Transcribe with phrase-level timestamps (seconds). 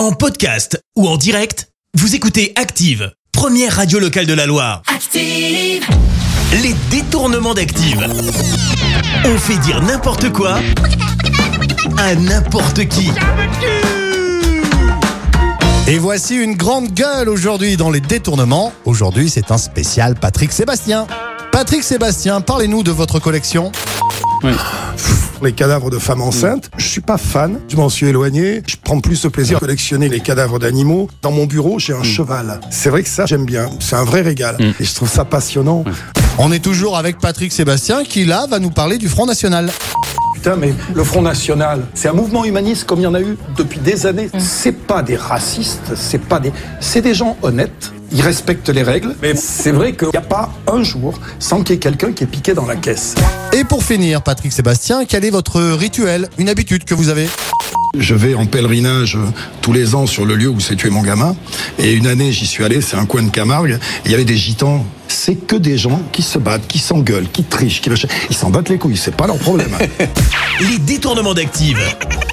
[0.00, 4.80] En podcast ou en direct, vous écoutez Active, première radio locale de la Loire.
[4.86, 5.84] Active.
[6.62, 8.06] Les détournements d'Active.
[9.26, 10.58] On fait dire n'importe quoi
[11.98, 13.10] à n'importe qui.
[15.86, 18.72] Et voici une grande gueule aujourd'hui dans les détournements.
[18.86, 21.06] Aujourd'hui, c'est un spécial Patrick Sébastien.
[21.52, 23.70] Patrick Sébastien, parlez-nous de votre collection.
[25.44, 26.70] Les cadavres de femmes enceintes.
[26.76, 28.62] Je suis pas fan, je m'en suis éloigné.
[28.66, 31.08] Je prends plus de plaisir à collectionner les cadavres d'animaux.
[31.22, 32.60] Dans mon bureau, j'ai un cheval.
[32.70, 33.70] C'est vrai que ça, j'aime bien.
[33.80, 34.56] C'est un vrai régal.
[34.80, 35.84] Et je trouve ça passionnant.
[36.38, 39.70] On est toujours avec Patrick Sébastien qui là va nous parler du Front National.
[40.34, 43.36] Putain, mais le Front National, c'est un mouvement humaniste comme il y en a eu
[43.58, 44.30] depuis des années.
[44.38, 47.92] C'est pas des racistes, c'est pas des, c'est des gens honnêtes.
[48.12, 51.74] Ils respectent les règles, mais c'est vrai qu'il n'y a pas un jour sans qu'il
[51.74, 53.14] y ait quelqu'un qui est piqué dans la caisse.
[53.52, 57.28] Et pour finir, Patrick Sébastien, quel est votre rituel, une habitude que vous avez?
[57.98, 59.18] Je vais en pèlerinage
[59.62, 61.36] tous les ans sur le lieu où s'est tué mon gamin.
[61.78, 63.78] Et une année, j'y suis allé, c'est un coin de Camargue.
[64.04, 64.84] Il y avait des gitans.
[65.08, 68.08] C'est que des gens qui se battent, qui s'engueulent, qui trichent, qui machin.
[68.28, 69.76] Ils s'en battent les couilles, c'est pas leur problème.
[70.60, 71.78] Les détournements d'Active.